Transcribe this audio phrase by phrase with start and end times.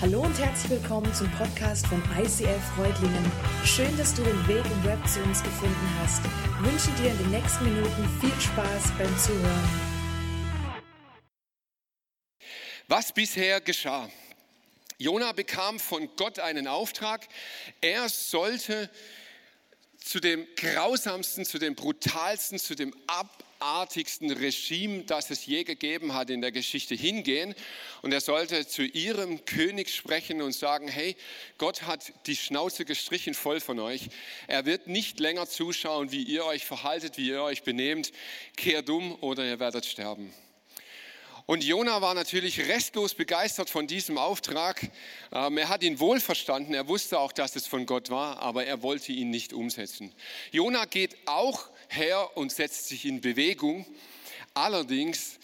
[0.00, 3.32] Hallo und herzlich willkommen zum Podcast von ICF Freudlingen.
[3.64, 6.22] Schön, dass du den Weg im Web zu uns gefunden hast.
[6.24, 9.68] Ich wünsche dir in den nächsten Minuten viel Spaß beim Zuhören.
[12.86, 14.08] Was bisher geschah?
[14.98, 17.26] Jona bekam von Gott einen Auftrag.
[17.80, 18.88] Er sollte
[19.96, 22.94] zu dem grausamsten, zu dem brutalsten, zu dem
[23.58, 27.54] abartigsten Regime, das es je gegeben hat in der Geschichte, hingehen.
[28.02, 31.16] Und er sollte zu ihrem König sprechen und sagen, hey,
[31.58, 34.08] Gott hat die Schnauze gestrichen voll von euch.
[34.46, 38.12] Er wird nicht länger zuschauen, wie ihr euch verhaltet, wie ihr euch benehmt.
[38.56, 40.32] Kehrt um oder ihr werdet sterben.
[41.48, 44.90] Und Jona war natürlich restlos begeistert von diesem Auftrag.
[45.32, 48.66] Ähm, er hat ihn wohl verstanden, er wusste auch, dass es von Gott war, aber
[48.66, 50.12] er wollte ihn nicht umsetzen.
[50.52, 53.86] Jona geht auch her und setzt sich in Bewegung,
[54.52, 55.38] allerdings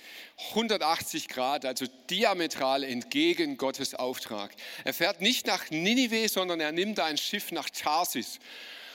[0.50, 4.54] 180 Grad, also diametral entgegen Gottes Auftrag.
[4.84, 8.40] Er fährt nicht nach Ninive, sondern er nimmt ein Schiff nach Tarsis.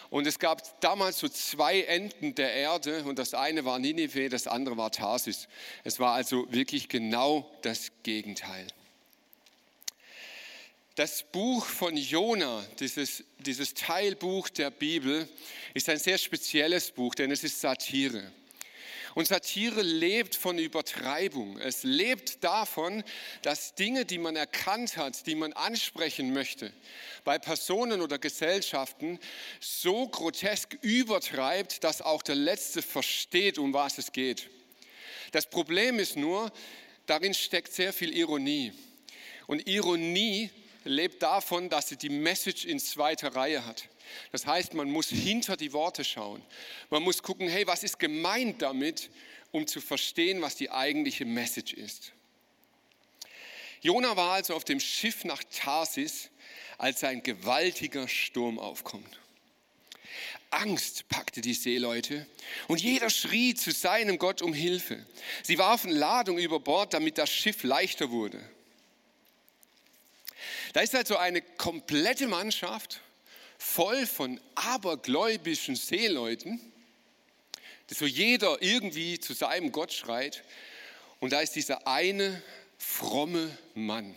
[0.10, 4.48] Und es gab damals so zwei Enden der Erde und das eine war Ninive, das
[4.48, 5.48] andere war Tarsis.
[5.84, 8.66] Es war also wirklich genau das Gegenteil.
[10.96, 15.30] Das Buch von Jona, dieses, dieses Teilbuch der Bibel,
[15.74, 18.32] ist ein sehr spezielles Buch, denn es ist Satire.
[19.20, 21.58] Und Satire lebt von Übertreibung.
[21.58, 23.04] Es lebt davon,
[23.42, 26.72] dass Dinge, die man erkannt hat, die man ansprechen möchte,
[27.26, 29.20] bei Personen oder Gesellschaften
[29.60, 34.50] so grotesk übertreibt, dass auch der Letzte versteht, um was es geht.
[35.34, 36.50] Das Problem ist nur,
[37.06, 38.72] darin steckt sehr viel Ironie.
[39.48, 40.50] Und Ironie
[40.90, 43.88] lebt davon, dass sie die Message in zweiter Reihe hat.
[44.32, 46.42] Das heißt, man muss hinter die Worte schauen.
[46.90, 49.10] Man muss gucken, hey, was ist gemeint damit,
[49.52, 52.14] um zu verstehen, was die eigentliche Message ist.
[53.82, 56.30] Jona war also auf dem Schiff nach Tarsis,
[56.78, 59.20] als ein gewaltiger Sturm aufkommt.
[60.50, 62.26] Angst packte die Seeleute
[62.68, 65.06] und jeder schrie zu seinem Gott um Hilfe.
[65.44, 68.42] Sie warfen Ladung über Bord, damit das Schiff leichter wurde.
[70.74, 73.02] Da ist also eine komplette Mannschaft
[73.58, 76.60] voll von abergläubischen Seeleuten,
[77.88, 80.44] so jeder irgendwie zu seinem Gott schreit.
[81.20, 82.42] Und da ist dieser eine
[82.78, 84.16] fromme Mann.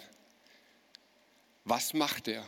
[1.64, 2.46] Was macht er?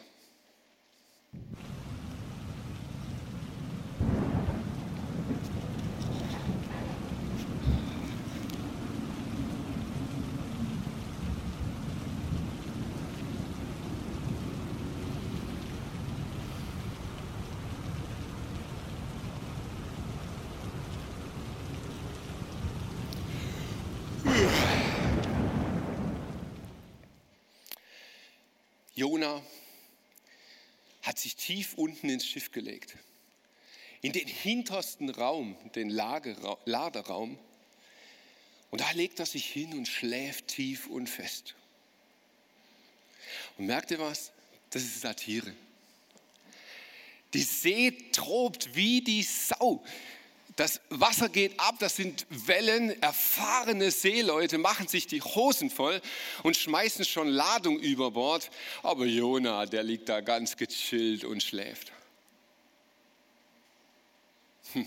[29.04, 29.42] Jona
[31.02, 32.96] hat sich tief unten ins Schiff gelegt,
[34.00, 37.38] in den hintersten Raum, den Lagerraum.
[38.70, 41.54] Und da legt er sich hin und schläft tief und fest.
[43.58, 44.32] Und merkt ihr was?
[44.70, 45.54] Das ist Satire.
[47.34, 49.84] Die See tobt wie die Sau.
[50.56, 56.00] Das Wasser geht ab, das sind Wellen, erfahrene Seeleute machen sich die Hosen voll
[56.44, 58.50] und schmeißen schon Ladung über Bord.
[58.84, 61.92] Aber Jona, der liegt da ganz gechillt und schläft.
[64.74, 64.86] Hm.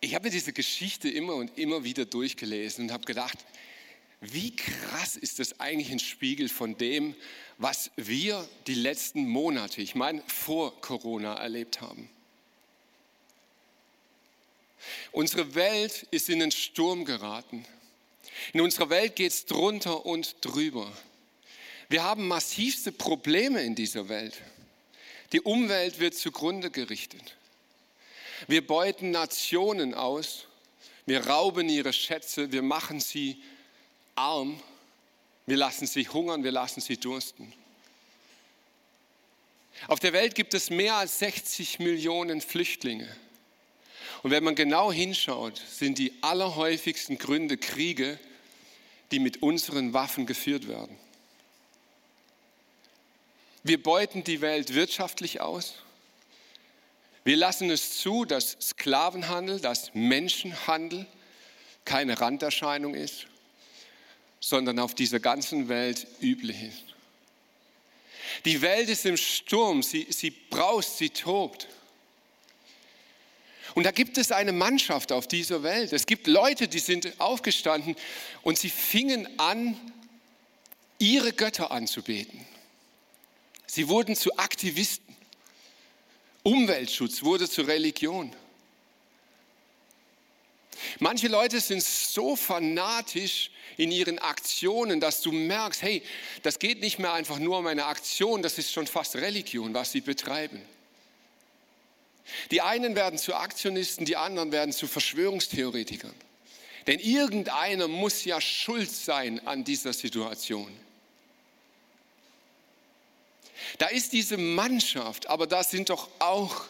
[0.00, 3.44] Ich habe mir diese Geschichte immer und immer wieder durchgelesen und habe gedacht,
[4.32, 7.14] wie krass ist das eigentlich ein Spiegel von dem,
[7.58, 12.08] was wir die letzten Monate, ich meine vor Corona, erlebt haben.
[15.12, 17.64] Unsere Welt ist in den Sturm geraten.
[18.52, 20.90] In unserer Welt geht es drunter und drüber.
[21.88, 24.34] Wir haben massivste Probleme in dieser Welt.
[25.32, 27.36] Die Umwelt wird zugrunde gerichtet.
[28.48, 30.46] Wir beuten Nationen aus.
[31.06, 32.52] Wir rauben ihre Schätze.
[32.52, 33.40] Wir machen sie
[34.16, 34.60] arm,
[35.46, 37.52] wir lassen sie hungern, wir lassen sie dursten.
[39.88, 43.14] Auf der Welt gibt es mehr als 60 Millionen Flüchtlinge.
[44.22, 48.18] Und wenn man genau hinschaut, sind die allerhäufigsten Gründe Kriege,
[49.12, 50.96] die mit unseren Waffen geführt werden.
[53.62, 55.74] Wir beuten die Welt wirtschaftlich aus.
[57.22, 61.06] Wir lassen es zu, dass Sklavenhandel, dass Menschenhandel
[61.84, 63.26] keine Randerscheinung ist
[64.40, 66.84] sondern auf dieser ganzen Welt üblich ist.
[68.44, 71.68] Die Welt ist im Sturm, sie, sie braust, sie tobt.
[73.74, 75.92] Und da gibt es eine Mannschaft auf dieser Welt.
[75.92, 77.96] Es gibt Leute, die sind aufgestanden
[78.42, 79.78] und sie fingen an,
[80.98, 82.46] ihre Götter anzubeten.
[83.66, 85.14] Sie wurden zu Aktivisten.
[86.42, 88.32] Umweltschutz wurde zur Religion.
[90.98, 96.02] Manche Leute sind so fanatisch in ihren Aktionen, dass du merkst, hey,
[96.42, 99.92] das geht nicht mehr einfach nur um eine Aktion, das ist schon fast Religion, was
[99.92, 100.62] sie betreiben.
[102.50, 106.14] Die einen werden zu Aktionisten, die anderen werden zu Verschwörungstheoretikern.
[106.86, 110.72] Denn irgendeiner muss ja schuld sein an dieser Situation.
[113.78, 116.64] Da ist diese Mannschaft, aber da sind doch auch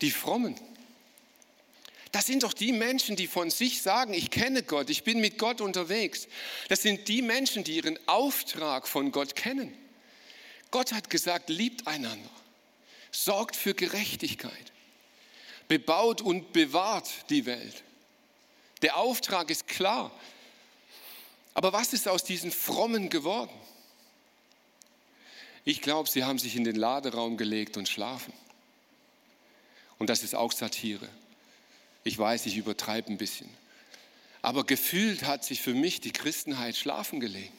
[0.00, 0.54] die Frommen.
[2.12, 5.38] Das sind doch die Menschen, die von sich sagen, ich kenne Gott, ich bin mit
[5.38, 6.26] Gott unterwegs.
[6.68, 9.72] Das sind die Menschen, die ihren Auftrag von Gott kennen.
[10.70, 12.30] Gott hat gesagt, liebt einander,
[13.12, 14.72] sorgt für Gerechtigkeit,
[15.68, 17.84] bebaut und bewahrt die Welt.
[18.82, 20.10] Der Auftrag ist klar.
[21.54, 23.50] Aber was ist aus diesen Frommen geworden?
[25.64, 28.32] Ich glaube, sie haben sich in den Laderaum gelegt und schlafen.
[29.98, 31.08] Und das ist auch Satire.
[32.04, 33.48] Ich weiß, ich übertreibe ein bisschen.
[34.42, 37.52] Aber gefühlt hat sich für mich die Christenheit schlafen gelegt.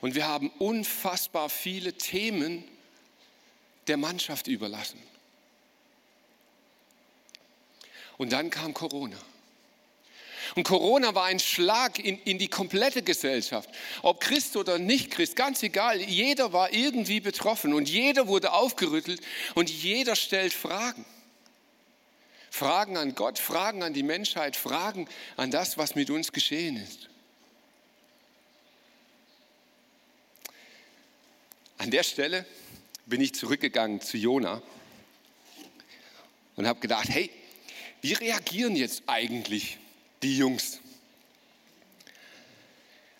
[0.00, 2.64] Und wir haben unfassbar viele Themen
[3.86, 5.00] der Mannschaft überlassen.
[8.18, 9.16] Und dann kam Corona.
[10.54, 13.70] Und Corona war ein Schlag in, in die komplette Gesellschaft.
[14.02, 16.00] Ob Christ oder nicht Christ, ganz egal.
[16.00, 19.20] Jeder war irgendwie betroffen und jeder wurde aufgerüttelt
[19.54, 21.04] und jeder stellt Fragen.
[22.52, 25.08] Fragen an Gott, Fragen an die Menschheit, Fragen
[25.38, 27.08] an das, was mit uns geschehen ist.
[31.78, 32.44] An der Stelle
[33.06, 34.60] bin ich zurückgegangen zu Jona
[36.56, 37.30] und habe gedacht, hey,
[38.02, 39.78] wie reagieren jetzt eigentlich
[40.22, 40.80] die Jungs?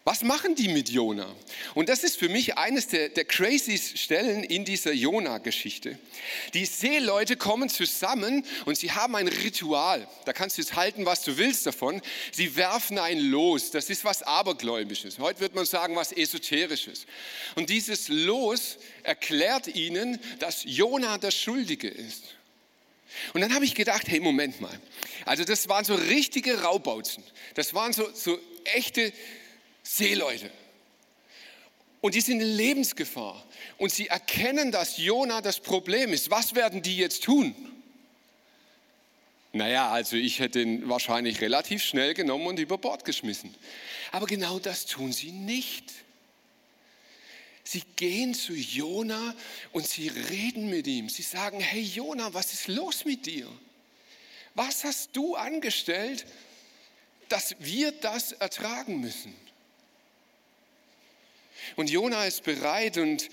[0.04, 1.32] Was machen die mit Jona?
[1.74, 5.96] Und das ist für mich eines der, der crazy Stellen in dieser Jona-Geschichte.
[6.54, 10.08] Die Seeleute kommen zusammen und sie haben ein Ritual.
[10.24, 12.02] Da kannst du jetzt halten, was du willst davon.
[12.32, 13.70] Sie werfen ein Los.
[13.70, 15.20] Das ist was Abergläubisches.
[15.20, 17.06] Heute wird man sagen, was Esoterisches.
[17.54, 22.34] Und dieses Los erklärt ihnen, dass Jona der Schuldige ist.
[23.34, 24.80] Und dann habe ich gedacht, hey, Moment mal.
[25.26, 27.22] Also das waren so richtige Raubautzen.
[27.54, 29.12] Das waren so, so echte
[29.82, 30.50] Seeleute.
[32.00, 33.44] Und die sind in Lebensgefahr.
[33.78, 36.30] Und sie erkennen, dass Jona das Problem ist.
[36.30, 37.54] Was werden die jetzt tun?
[39.52, 43.54] Naja, also ich hätte ihn wahrscheinlich relativ schnell genommen und über Bord geschmissen.
[44.10, 45.92] Aber genau das tun sie nicht.
[47.62, 49.34] Sie gehen zu Jona
[49.72, 51.08] und sie reden mit ihm.
[51.08, 53.46] Sie sagen, hey Jona, was ist los mit dir?
[54.54, 56.26] Was hast du angestellt,
[57.28, 59.34] dass wir das ertragen müssen?
[61.76, 63.28] Und Jona ist bereit und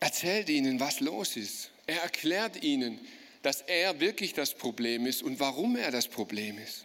[0.00, 1.70] erzählt ihnen, was los ist.
[1.86, 3.00] Er erklärt ihnen,
[3.42, 6.84] dass er wirklich das Problem ist und warum er das Problem ist.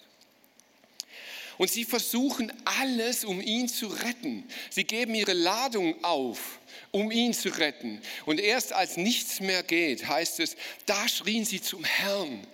[1.58, 4.46] Und sie versuchen alles, um ihn zu retten.
[4.70, 6.60] Sie geben ihre Ladung auf,
[6.90, 8.02] um ihn zu retten.
[8.26, 12.48] Und erst als nichts mehr geht, heißt es, da schrien sie zum Herrn.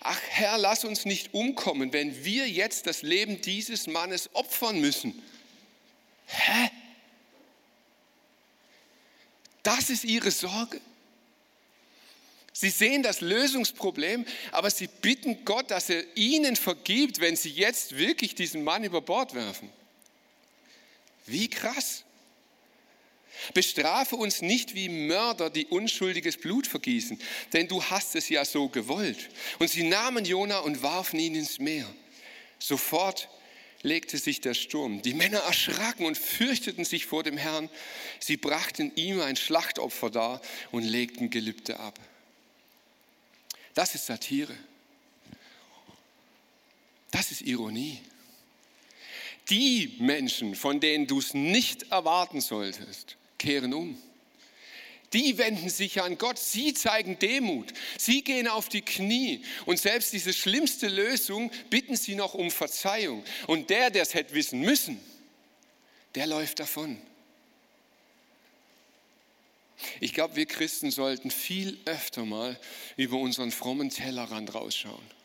[0.00, 5.22] Ach Herr, lass uns nicht umkommen, wenn wir jetzt das Leben dieses Mannes opfern müssen.
[6.26, 6.70] Hä?
[9.68, 10.80] Das ist ihre Sorge.
[12.54, 17.98] Sie sehen das Lösungsproblem, aber sie bitten Gott, dass er ihnen vergibt, wenn sie jetzt
[17.98, 19.70] wirklich diesen Mann über Bord werfen.
[21.26, 22.04] Wie krass.
[23.52, 27.20] Bestrafe uns nicht wie Mörder, die unschuldiges Blut vergießen,
[27.52, 29.28] denn du hast es ja so gewollt.
[29.58, 31.86] Und sie nahmen Jona und warfen ihn ins Meer.
[32.58, 33.28] Sofort
[33.82, 35.02] legte sich der Sturm.
[35.02, 37.70] Die Männer erschraken und fürchteten sich vor dem Herrn.
[38.20, 40.40] Sie brachten ihm ein Schlachtopfer dar
[40.72, 41.98] und legten Gelübde ab.
[43.74, 44.56] Das ist Satire.
[47.10, 48.00] Das ist Ironie.
[49.50, 53.96] Die Menschen, von denen du es nicht erwarten solltest, kehren um.
[55.12, 60.12] Die wenden sich an Gott, sie zeigen Demut, sie gehen auf die Knie und selbst
[60.12, 63.24] diese schlimmste Lösung bitten sie noch um Verzeihung.
[63.46, 65.00] Und der, der es hätte wissen müssen,
[66.14, 67.00] der läuft davon.
[70.00, 72.58] Ich glaube, wir Christen sollten viel öfter mal
[72.96, 75.18] über unseren frommen Tellerrand rausschauen.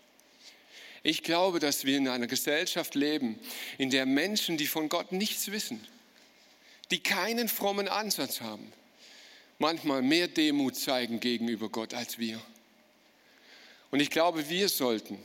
[1.01, 3.37] Ich glaube, dass wir in einer Gesellschaft leben,
[3.77, 5.85] in der Menschen, die von Gott nichts wissen,
[6.91, 8.71] die keinen frommen Ansatz haben,
[9.63, 12.39] manchmal mehr Demut zeigen gegenüber Gott als wir.
[13.91, 15.17] Und ich glaube, wir sollten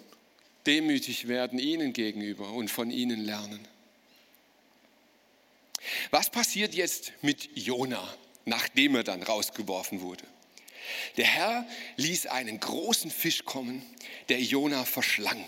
[0.64, 3.66] demütig werden ihnen gegenüber und von ihnen lernen.
[6.12, 8.02] Was passiert jetzt mit Jona,
[8.44, 10.24] nachdem er dann rausgeworfen wurde?
[11.16, 11.66] Der Herr
[11.96, 13.82] ließ einen großen Fisch kommen,
[14.28, 15.44] der Jona verschlang.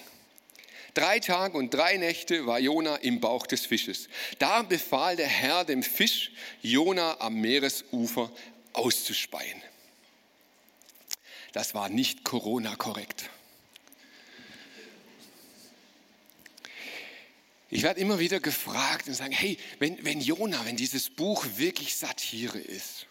[0.94, 4.08] Drei Tage und drei Nächte war Jona im Bauch des Fisches.
[4.40, 8.32] Da befahl der Herr dem Fisch, Jona am Meeresufer
[8.72, 9.60] auszuspeien.
[11.52, 13.28] Das war nicht Corona-korrekt.
[17.72, 21.94] Ich werde immer wieder gefragt und sagen, hey, wenn, wenn Jona, wenn dieses Buch wirklich
[21.94, 23.06] Satire ist,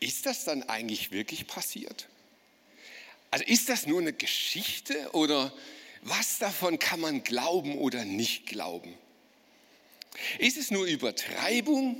[0.00, 2.08] ist das dann eigentlich wirklich passiert?
[3.30, 5.52] Also ist das nur eine Geschichte oder
[6.02, 8.94] was davon kann man glauben oder nicht glauben?
[10.38, 11.96] Ist es nur Übertreibung?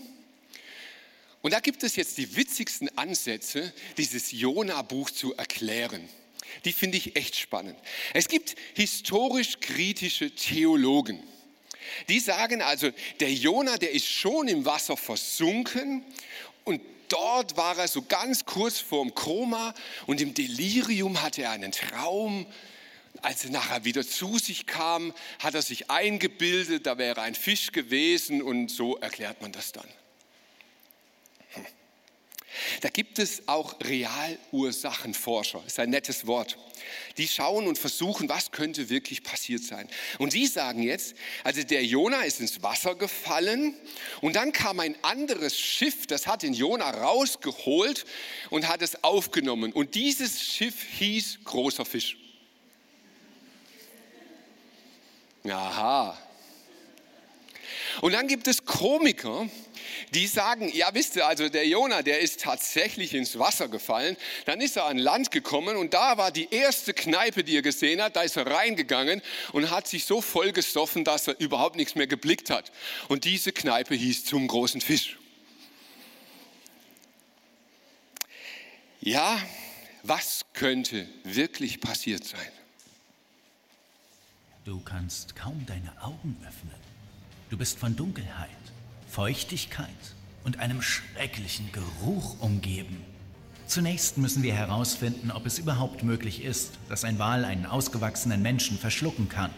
[1.48, 6.06] Und da gibt es jetzt die witzigsten Ansätze, dieses Jona-Buch zu erklären.
[6.66, 7.78] Die finde ich echt spannend.
[8.12, 11.22] Es gibt historisch kritische Theologen.
[12.10, 12.90] Die sagen also,
[13.20, 16.04] der Jona, der ist schon im Wasser versunken
[16.64, 19.72] und dort war er so ganz kurz vorm Koma
[20.06, 22.44] und im Delirium hatte er einen Traum.
[23.22, 27.72] Als er nachher wieder zu sich kam, hat er sich eingebildet, da wäre ein Fisch
[27.72, 29.88] gewesen und so erklärt man das dann.
[32.80, 36.56] Da gibt es auch Realursachenforscher, ist ein nettes Wort.
[37.16, 39.88] Die schauen und versuchen, was könnte wirklich passiert sein.
[40.18, 43.75] Und sie sagen jetzt, also der Jona ist ins Wasser gefallen
[44.20, 48.04] und dann kam ein anderes Schiff, das hat den Jona rausgeholt
[48.50, 49.73] und hat es aufgenommen.
[49.73, 52.16] Und dieses Schiff hieß großer Fisch.
[55.44, 56.16] Aha.
[58.00, 59.48] Und dann gibt es Komiker,
[60.14, 64.16] die sagen, ja wisst ihr, also der Jona, der ist tatsächlich ins Wasser gefallen.
[64.46, 68.00] Dann ist er an Land gekommen und da war die erste Kneipe, die er gesehen
[68.02, 68.16] hat.
[68.16, 72.06] Da ist er reingegangen und hat sich so voll gestoffen, dass er überhaupt nichts mehr
[72.06, 72.70] geblickt hat.
[73.08, 75.18] Und diese Kneipe hieß zum großen Fisch.
[79.00, 79.40] Ja,
[80.02, 82.52] was könnte wirklich passiert sein?
[84.64, 86.74] Du kannst kaum deine Augen öffnen.
[87.50, 88.50] Du bist von Dunkelheit,
[89.08, 89.88] Feuchtigkeit
[90.44, 93.02] und einem schrecklichen Geruch umgeben.
[93.66, 98.78] Zunächst müssen wir herausfinden, ob es überhaupt möglich ist, dass ein Wal einen ausgewachsenen Menschen
[98.78, 99.50] verschlucken kann.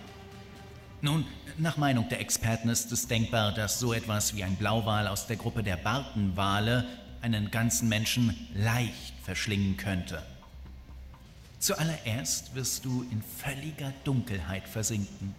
[1.02, 1.24] Nun,
[1.58, 5.36] nach Meinung der Experten ist es denkbar, dass so etwas wie ein Blauwal aus der
[5.36, 6.86] Gruppe der Bartenwale
[7.22, 10.22] einen ganzen Menschen leicht verschlingen könnte.
[11.58, 15.34] Zuallererst wirst du in völliger Dunkelheit versinken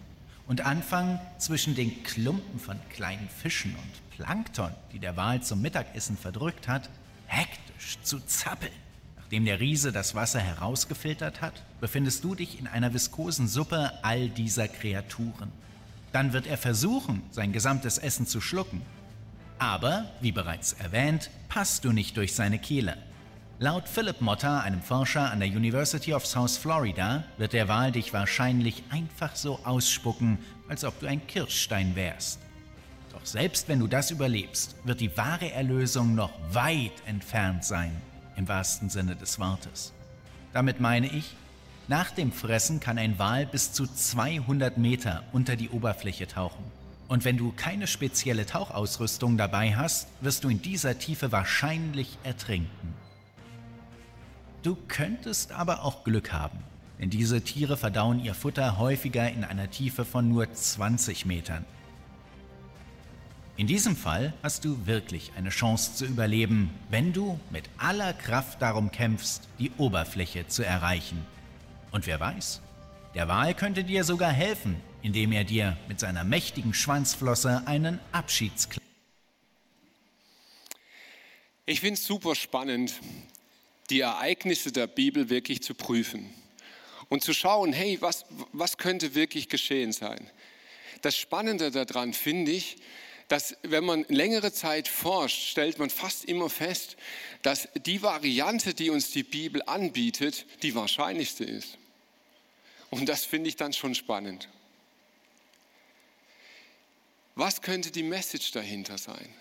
[0.46, 6.16] und anfangen, zwischen den Klumpen von kleinen Fischen und Plankton, die der Wal zum Mittagessen
[6.16, 6.90] verdrückt hat,
[7.26, 8.72] hektisch zu zappeln.
[9.16, 14.28] Nachdem der Riese das Wasser herausgefiltert hat, befindest du dich in einer viskosen Suppe all
[14.28, 15.50] dieser Kreaturen.
[16.12, 18.82] Dann wird er versuchen, sein gesamtes Essen zu schlucken.
[19.58, 22.98] Aber, wie bereits erwähnt, passt du nicht durch seine Kehle.
[23.62, 28.12] Laut Philip Motter, einem Forscher an der University of South Florida, wird der Wal dich
[28.12, 30.38] wahrscheinlich einfach so ausspucken,
[30.68, 32.40] als ob du ein Kirschstein wärst.
[33.12, 37.92] Doch selbst wenn du das überlebst, wird die wahre Erlösung noch weit entfernt sein,
[38.34, 39.92] im wahrsten Sinne des Wortes.
[40.52, 41.36] Damit meine ich,
[41.86, 46.64] nach dem Fressen kann ein Wal bis zu 200 Meter unter die Oberfläche tauchen.
[47.06, 53.01] Und wenn du keine spezielle Tauchausrüstung dabei hast, wirst du in dieser Tiefe wahrscheinlich ertrinken.
[54.62, 56.58] Du könntest aber auch Glück haben,
[57.00, 61.64] denn diese Tiere verdauen ihr Futter häufiger in einer Tiefe von nur 20 Metern.
[63.56, 68.62] In diesem Fall hast du wirklich eine Chance zu überleben, wenn du mit aller Kraft
[68.62, 71.26] darum kämpfst, die Oberfläche zu erreichen.
[71.90, 72.62] Und wer weiß,
[73.14, 78.80] der Wal könnte dir sogar helfen, indem er dir mit seiner mächtigen Schwanzflosse einen Abschiedskleid.
[81.66, 82.94] Ich finde es super spannend,
[83.92, 86.32] die Ereignisse der Bibel wirklich zu prüfen
[87.10, 90.30] und zu schauen, hey, was, was könnte wirklich geschehen sein?
[91.02, 92.76] Das Spannende daran finde ich,
[93.28, 96.96] dass wenn man längere Zeit forscht, stellt man fast immer fest,
[97.42, 101.76] dass die Variante, die uns die Bibel anbietet, die wahrscheinlichste ist.
[102.88, 104.48] Und das finde ich dann schon spannend.
[107.34, 109.34] Was könnte die Message dahinter sein?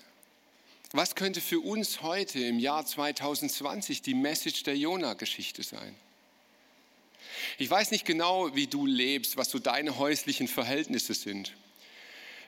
[0.93, 5.95] Was könnte für uns heute im Jahr 2020 die Message der Jona-Geschichte sein?
[7.57, 11.53] Ich weiß nicht genau, wie du lebst, was so deine häuslichen Verhältnisse sind.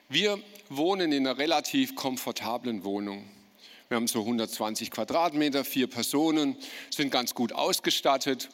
[0.10, 3.30] Wir wohnen in einer relativ komfortablen Wohnung.
[3.88, 6.58] Wir haben so 120 Quadratmeter, vier Personen,
[6.90, 8.50] sind ganz gut ausgestattet.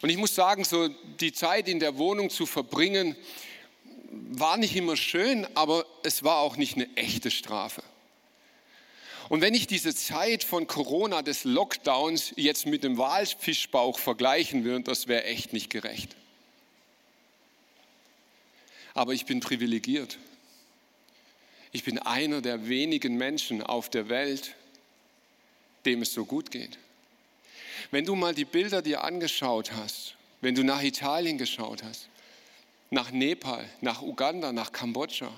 [0.00, 3.14] Und ich muss sagen, so die Zeit in der Wohnung zu verbringen,
[4.10, 7.84] war nicht immer schön, aber es war auch nicht eine echte Strafe.
[9.28, 14.84] Und wenn ich diese Zeit von Corona, des Lockdowns, jetzt mit dem Walfischbauch vergleichen würde,
[14.84, 16.16] das wäre echt nicht gerecht.
[18.94, 20.18] Aber ich bin privilegiert.
[21.72, 24.54] Ich bin einer der wenigen Menschen auf der Welt,
[25.86, 26.78] dem es so gut geht.
[27.90, 32.08] Wenn du mal die Bilder dir angeschaut hast, wenn du nach Italien geschaut hast,
[32.90, 35.32] nach Nepal, nach Uganda, nach Kambodscha,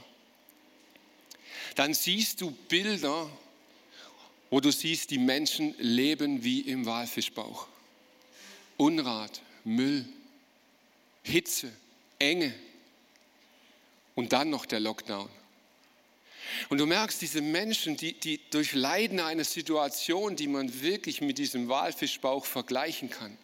[1.76, 3.28] dann siehst du Bilder,
[4.54, 7.66] wo du siehst, die Menschen leben wie im Walfischbauch.
[8.76, 10.04] Unrat, Müll,
[11.24, 11.72] Hitze,
[12.20, 12.54] Enge
[14.14, 15.28] und dann noch der Lockdown.
[16.68, 21.68] Und du merkst, diese Menschen, die, die durchleiden eine Situation, die man wirklich mit diesem
[21.68, 23.36] Walfischbauch vergleichen kann.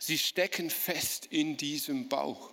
[0.00, 2.52] Sie stecken fest in diesem Bauch.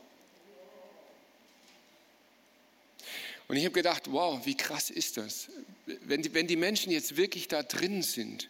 [3.51, 5.49] Und ich habe gedacht, wow, wie krass ist das?
[5.85, 8.47] Wenn die, wenn die Menschen jetzt wirklich da drin sind,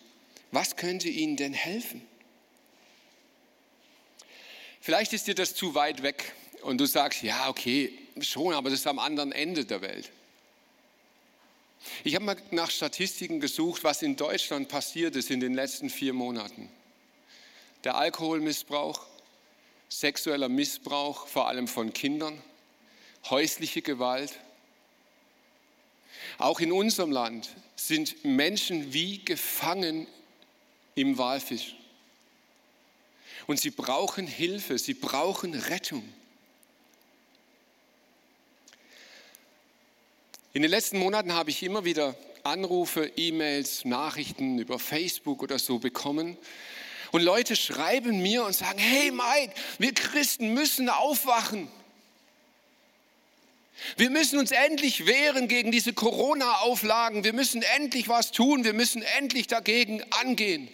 [0.52, 2.04] was könnte ihnen denn helfen?
[4.80, 8.82] Vielleicht ist dir das zu weit weg und du sagst, ja, okay, schon, aber das
[8.82, 10.12] ist am anderen Ende der Welt.
[12.04, 16.14] Ich habe mal nach Statistiken gesucht, was in Deutschland passiert ist in den letzten vier
[16.14, 16.70] Monaten.
[17.86, 19.04] Der Alkoholmissbrauch,
[19.90, 22.40] sexueller Missbrauch, vor allem von Kindern,
[23.32, 24.40] häusliche Gewalt.
[26.42, 30.08] Auch in unserem Land sind Menschen wie gefangen
[30.96, 31.76] im Walfisch.
[33.46, 36.04] Und sie brauchen Hilfe, sie brauchen Rettung.
[40.54, 45.78] In den letzten Monaten habe ich immer wieder Anrufe, E-Mails, Nachrichten über Facebook oder so
[45.78, 46.38] bekommen.
[47.12, 51.68] Und Leute schreiben mir und sagen, hey Mike, wir Christen müssen aufwachen.
[53.98, 57.24] Wir müssen uns endlich wehren gegen diese Corona-Auflagen.
[57.24, 58.64] Wir müssen endlich was tun.
[58.64, 60.70] Wir müssen endlich dagegen angehen.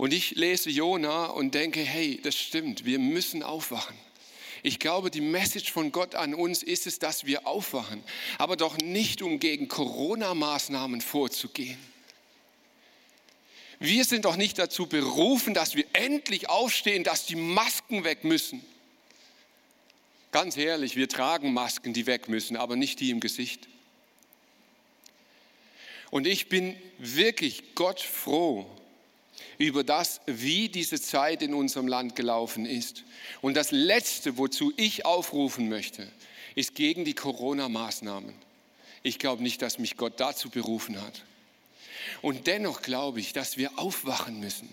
[0.00, 3.94] Und ich lese Jona und denke, hey, das stimmt, wir müssen aufwachen.
[4.62, 8.02] Ich glaube, die Message von Gott an uns ist es, dass wir aufwachen,
[8.38, 11.78] aber doch nicht, um gegen Corona-Maßnahmen vorzugehen.
[13.78, 18.64] Wir sind doch nicht dazu berufen, dass wir endlich aufstehen, dass die Masken weg müssen.
[20.32, 23.68] Ganz ehrlich, wir tragen Masken, die weg müssen, aber nicht die im Gesicht.
[26.10, 28.66] Und ich bin wirklich Gott froh,
[29.58, 33.04] über das, wie diese Zeit in unserem Land gelaufen ist.
[33.42, 36.10] Und das Letzte, wozu ich aufrufen möchte,
[36.54, 38.34] ist gegen die Corona-Maßnahmen.
[39.02, 41.24] Ich glaube nicht, dass mich Gott dazu berufen hat.
[42.22, 44.68] Und dennoch glaube ich, dass wir aufwachen müssen.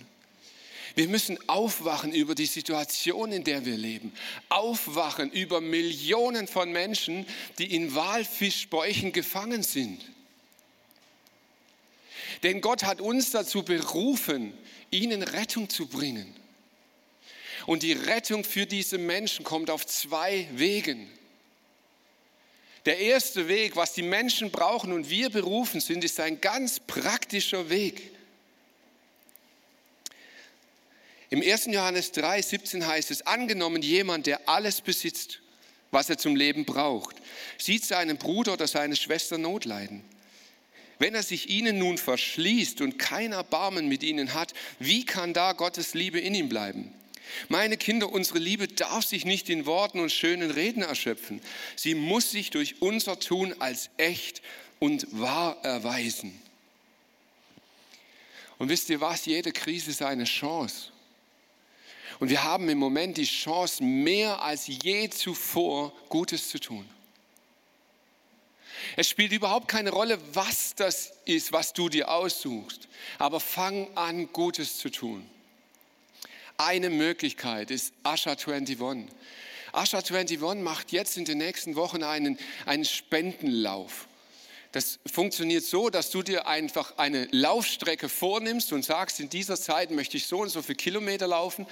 [0.98, 4.12] Wir müssen aufwachen über die Situation, in der wir leben.
[4.50, 7.28] Aufwachen über Millionen von Menschen,
[7.60, 10.04] die in Walfischbäuchen gefangen sind.
[12.42, 14.58] Denn Gott hat uns dazu berufen,
[14.90, 16.36] ihnen Rettung zu bringen.
[17.68, 21.08] Und die Rettung für diese Menschen kommt auf zwei Wegen.
[22.88, 27.70] Der erste Weg, was die Menschen brauchen und wir berufen sind, ist ein ganz praktischer
[27.70, 28.17] Weg.
[31.30, 31.66] Im 1.
[31.68, 35.42] Johannes 3, 17 heißt es, angenommen jemand, der alles besitzt,
[35.92, 37.16] was er zum Leben braucht,
[37.58, 40.04] sieht seinen Bruder oder seine Schwester Not leiden
[41.00, 45.54] wenn er sich ihnen nun verschließt und kein Erbarmen mit ihnen hat, wie kann da
[45.54, 46.92] Gottes Liebe in ihm bleiben?
[47.50, 51.42] Meine Kinder, unsere Liebe darf sich nicht in Worten und schönen Reden erschöpfen.
[51.76, 54.42] Sie muss sich durch unser Tun als echt
[54.80, 56.40] und wahr erweisen.
[58.58, 59.26] Und wisst ihr was?
[59.26, 60.92] Jede Krise ist eine Chance.
[62.20, 66.88] Und wir haben im Moment die Chance, mehr als je zuvor Gutes zu tun.
[68.96, 72.88] Es spielt überhaupt keine Rolle, was das ist, was du dir aussuchst.
[73.20, 75.28] Aber fang an, Gutes zu tun.
[76.58, 79.08] Eine Möglichkeit ist Asha 21.
[79.72, 84.08] Asha 21 macht jetzt in den nächsten Wochen einen, einen Spendenlauf.
[84.74, 89.92] Das funktioniert so, dass du dir einfach eine Laufstrecke vornimmst und sagst, in dieser Zeit
[89.92, 91.66] möchte ich so und so viele Kilometer laufen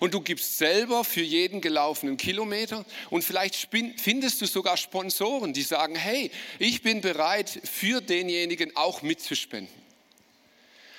[0.00, 5.62] und du gibst selber für jeden gelaufenen Kilometer und vielleicht findest du sogar Sponsoren, die
[5.62, 9.74] sagen, hey, ich bin bereit, für denjenigen auch mitzuspenden.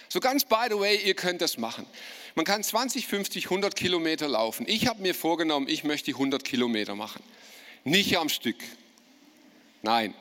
[0.10, 1.86] So ganz by the way, ihr könnt das machen.
[2.36, 4.66] Man kann 20, 50, 100 Kilometer laufen.
[4.68, 7.22] Ich habe mir vorgenommen, ich möchte 100 Kilometer machen.
[7.84, 8.58] Nicht am Stück.
[9.84, 10.16] Nein,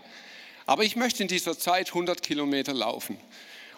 [0.72, 3.18] aber ich möchte in dieser Zeit 100 Kilometer laufen.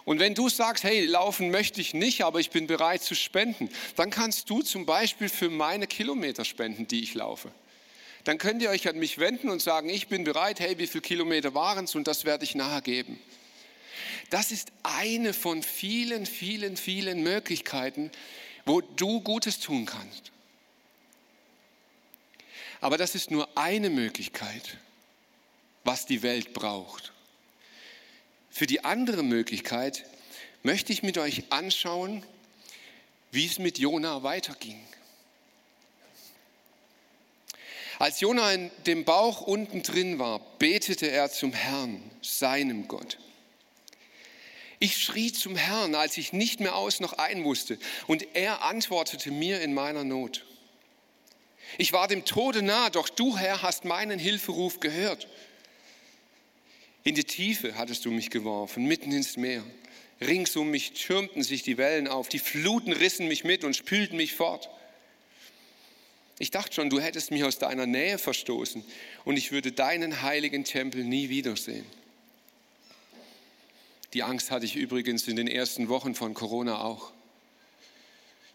[0.05, 3.67] Und wenn du sagst, hey, laufen möchte ich nicht, aber ich bin bereit zu spenden,
[3.97, 7.51] dann kannst du zum Beispiel für meine Kilometer spenden, die ich laufe.
[8.23, 11.01] dann könnt ihr euch an mich wenden und sagen, ich bin bereit, hey, wie viele
[11.01, 13.19] Kilometer waren es und das werde ich nachher geben.
[14.29, 18.09] Das ist eine von vielen, vielen, vielen Möglichkeiten,
[18.65, 20.31] wo du Gutes tun kannst.
[22.79, 24.77] Aber das ist nur eine Möglichkeit,
[25.85, 27.13] was die Welt braucht.
[28.49, 30.05] Für die andere Möglichkeit
[30.63, 32.25] möchte ich mit euch anschauen,
[33.31, 34.81] wie es mit Jona weiterging.
[37.99, 43.17] Als Jona in dem Bauch unten drin war, betete er zum Herrn, seinem Gott.
[44.79, 49.31] Ich schrie zum Herrn, als ich nicht mehr aus noch ein wusste, und er antwortete
[49.31, 50.45] mir in meiner Not.
[51.77, 55.27] Ich war dem Tode nah, doch du, Herr, hast meinen Hilferuf gehört.
[57.05, 59.63] In die Tiefe hattest du mich geworfen, mitten ins Meer.
[60.19, 64.17] Rings um mich türmten sich die Wellen auf, die Fluten rissen mich mit und spülten
[64.17, 64.69] mich fort.
[66.39, 68.83] Ich dachte schon, du hättest mich aus deiner Nähe verstoßen
[69.23, 71.85] und ich würde deinen heiligen Tempel nie wiedersehen.
[74.13, 77.11] Die Angst hatte ich übrigens in den ersten Wochen von Corona auch.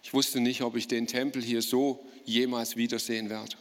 [0.02, 3.56] Ich wusste nicht, ob ich den Tempel hier so jemals wiedersehen werde.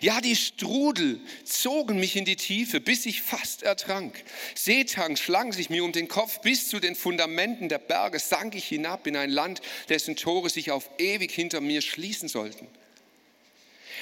[0.00, 4.22] Ja, die Strudel zogen mich in die Tiefe, bis ich fast ertrank.
[4.54, 8.66] Seetang schlang sich mir um den Kopf, bis zu den Fundamenten der Berge sank ich
[8.66, 12.68] hinab in ein Land, dessen Tore sich auf ewig hinter mir schließen sollten.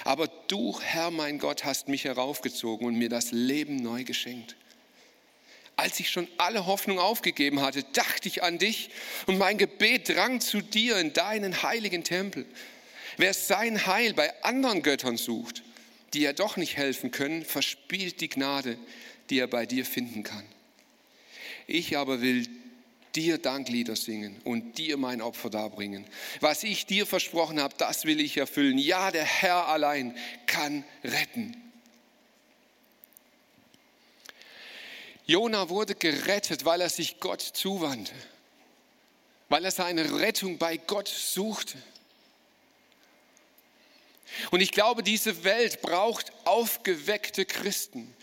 [0.04, 4.56] Aber du, Herr mein Gott, hast mich heraufgezogen und mir das Leben neu geschenkt.
[5.76, 8.90] Als ich schon alle Hoffnung aufgegeben hatte, dachte ich an dich
[9.26, 12.46] und mein Gebet drang zu dir in deinen heiligen Tempel.
[13.16, 15.62] Wer sein Heil bei anderen Göttern sucht,
[16.14, 18.78] die er doch nicht helfen können, verspielt die Gnade,
[19.30, 20.44] die er bei dir finden kann.
[21.66, 22.46] Ich aber will
[23.14, 26.06] dir Danklieder singen und dir mein Opfer darbringen.
[26.40, 28.78] Was ich dir versprochen habe, das will ich erfüllen.
[28.78, 31.56] Ja, der Herr allein kann retten.
[35.26, 38.12] Jona wurde gerettet, weil er sich Gott zuwandte,
[39.48, 41.78] weil er seine Rettung bei Gott suchte.
[44.50, 48.14] Und ich glaube, diese Welt braucht aufgeweckte Christen,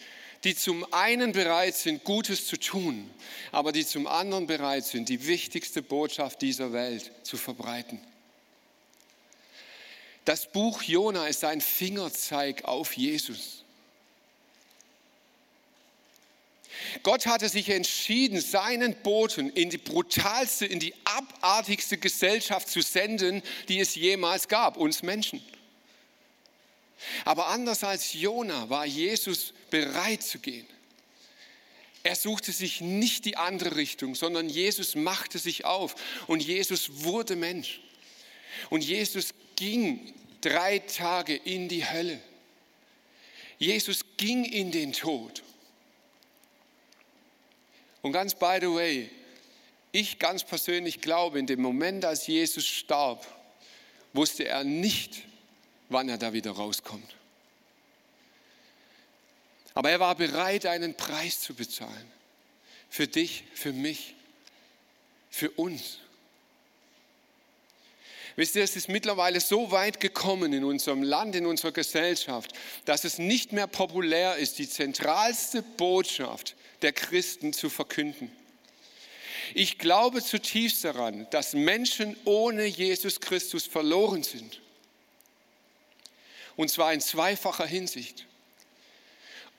[0.43, 3.09] die zum einen bereit sind, Gutes zu tun,
[3.51, 7.99] aber die zum anderen bereit sind, die wichtigste Botschaft dieser Welt zu verbreiten.
[10.25, 13.63] Das Buch Jona ist ein Fingerzeig auf Jesus.
[17.03, 23.41] Gott hatte sich entschieden, seinen Boten in die brutalste, in die abartigste Gesellschaft zu senden,
[23.67, 25.43] die es jemals gab, uns Menschen.
[27.25, 30.67] Aber anders als Jona war Jesus bereit zu gehen.
[32.03, 35.95] Er suchte sich nicht die andere Richtung, sondern Jesus machte sich auf
[36.27, 37.81] und Jesus wurde Mensch.
[38.69, 42.19] Und Jesus ging drei Tage in die Hölle.
[43.57, 45.43] Jesus ging in den Tod.
[48.01, 49.09] Und ganz by the way,
[49.91, 53.27] ich ganz persönlich glaube, in dem Moment, als Jesus starb,
[54.13, 55.23] wusste er nicht,
[55.89, 57.15] wann er da wieder rauskommt.
[59.73, 62.11] Aber er war bereit, einen Preis zu bezahlen.
[62.89, 64.15] Für dich, für mich,
[65.29, 65.99] für uns.
[68.35, 72.53] Wisst ihr, es ist mittlerweile so weit gekommen in unserem Land, in unserer Gesellschaft,
[72.85, 78.31] dass es nicht mehr populär ist, die zentralste Botschaft der Christen zu verkünden.
[79.53, 84.61] Ich glaube zutiefst daran, dass Menschen ohne Jesus Christus verloren sind.
[86.59, 88.25] Und zwar in zweifacher Hinsicht.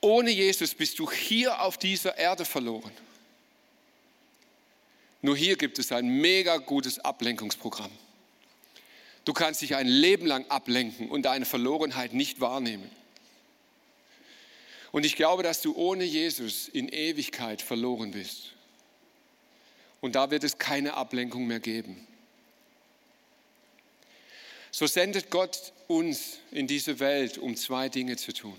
[0.03, 2.93] Ohne Jesus bist du hier auf dieser Erde verloren.
[5.23, 7.91] Nur hier gibt es ein mega gutes Ablenkungsprogramm.
[9.25, 12.91] Du kannst dich ein Leben lang ablenken und deine Verlorenheit nicht wahrnehmen.
[14.93, 18.53] Und ich glaube, dass du ohne Jesus in Ewigkeit verloren bist.
[20.03, 22.07] Und da wird es keine Ablenkung mehr geben.
[24.71, 28.57] So sendet Gott uns in diese Welt, um zwei Dinge zu tun.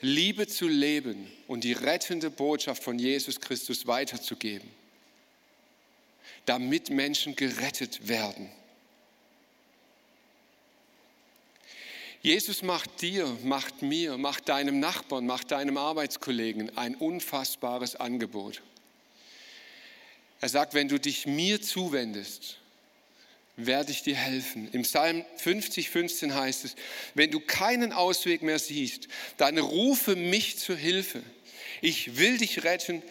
[0.00, 4.68] Liebe zu leben und die rettende Botschaft von Jesus Christus weiterzugeben,
[6.46, 8.48] damit Menschen gerettet werden.
[12.20, 18.60] Jesus macht dir, macht mir, macht deinem Nachbarn, macht deinem Arbeitskollegen ein unfassbares Angebot.
[20.40, 22.58] Er sagt, wenn du dich mir zuwendest,
[23.58, 24.68] werde ich dir helfen.
[24.72, 26.76] Im Psalm 50, 15 heißt es,
[27.14, 31.22] wenn du keinen Ausweg mehr siehst, dann rufe mich zur Hilfe.
[31.82, 33.02] Ich will dich retten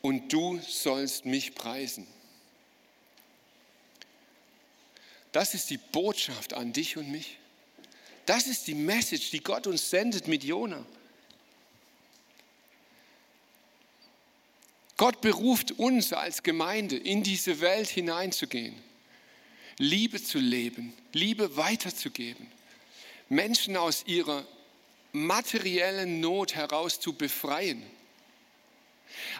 [0.00, 2.06] und du sollst mich preisen.
[5.32, 7.36] Das ist die Botschaft an dich und mich
[8.24, 10.84] Das ist die Message, die Gott uns sendet mit Jona.
[14.98, 18.74] Gott beruft uns als Gemeinde, in diese Welt hineinzugehen,
[19.78, 22.46] Liebe zu leben, Liebe weiterzugeben,
[23.28, 24.44] Menschen aus ihrer
[25.12, 27.82] materiellen Not heraus zu befreien.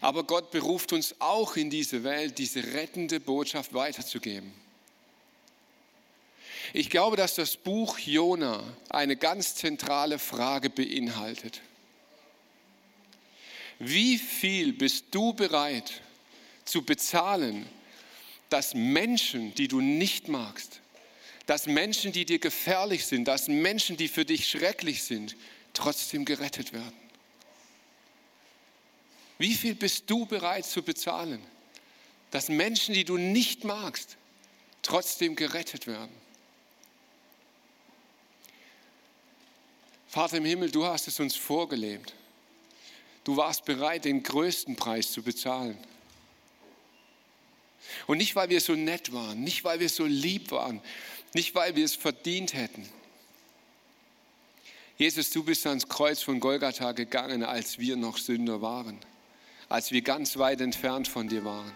[0.01, 4.53] Aber Gott beruft uns auch in diese Welt, diese rettende Botschaft weiterzugeben.
[6.73, 11.63] Ich glaube, dass das Buch Jona eine ganz zentrale Frage beinhaltet.
[13.79, 16.03] Wie viel bist du bereit
[16.65, 17.67] zu bezahlen,
[18.49, 20.81] dass Menschen, die du nicht magst,
[21.47, 25.37] dass Menschen, die dir gefährlich sind, dass Menschen, die für dich schrecklich sind,
[25.73, 26.97] trotzdem gerettet werden?
[29.39, 31.41] Wie viel bist du bereit zu bezahlen,
[32.31, 34.17] dass Menschen, die du nicht magst,
[34.83, 36.13] trotzdem gerettet werden?
[40.09, 42.15] Vater im Himmel, du hast es uns vorgelebt.
[43.25, 45.79] Du warst bereit, den größten Preis zu bezahlen.
[48.07, 50.81] Und nicht, weil wir so nett waren, nicht, weil wir so lieb waren,
[51.35, 52.89] nicht, weil wir es verdient hätten.
[54.97, 58.99] Jesus, du bist ans Kreuz von Golgatha gegangen, als wir noch Sünder waren,
[59.69, 61.73] als wir ganz weit entfernt von dir waren,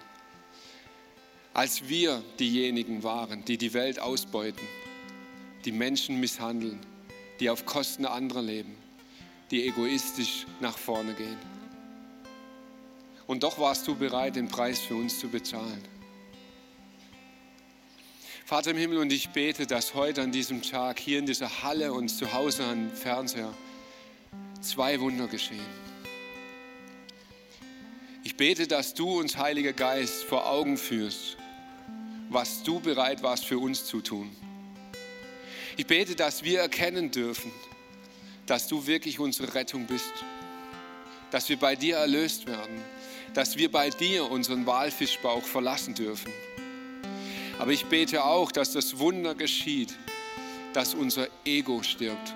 [1.54, 4.66] als wir diejenigen waren, die die Welt ausbeuten,
[5.64, 6.80] die Menschen misshandeln,
[7.38, 8.82] die auf Kosten anderer leben
[9.52, 11.36] die egoistisch nach vorne gehen.
[13.26, 15.82] Und doch warst du bereit, den Preis für uns zu bezahlen.
[18.52, 21.94] Vater im Himmel, und ich bete, dass heute an diesem Tag hier in dieser Halle
[21.94, 23.54] und zu Hause am Fernseher
[24.60, 25.64] zwei Wunder geschehen.
[28.24, 31.38] Ich bete, dass du uns, Heiliger Geist, vor Augen führst,
[32.28, 34.30] was du bereit warst für uns zu tun.
[35.78, 37.50] Ich bete, dass wir erkennen dürfen,
[38.44, 40.12] dass du wirklich unsere Rettung bist,
[41.30, 42.82] dass wir bei dir erlöst werden,
[43.32, 46.30] dass wir bei dir unseren Walfischbauch verlassen dürfen.
[47.62, 49.94] Aber ich bete auch, dass das Wunder geschieht,
[50.72, 52.34] dass unser Ego stirbt,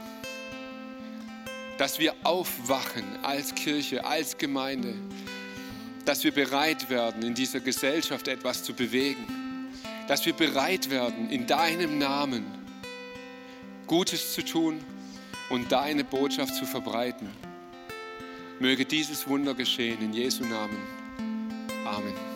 [1.78, 4.94] dass wir aufwachen als Kirche, als Gemeinde,
[6.04, 9.72] dass wir bereit werden, in dieser Gesellschaft etwas zu bewegen,
[10.06, 12.44] dass wir bereit werden, in deinem Namen
[13.88, 14.78] Gutes zu tun
[15.50, 17.28] und deine Botschaft zu verbreiten.
[18.60, 20.78] Möge dieses Wunder geschehen in Jesu Namen.
[21.84, 22.36] Amen.